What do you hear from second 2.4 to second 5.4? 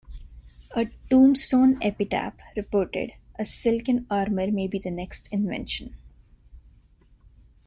reported, "A silken armor may be the next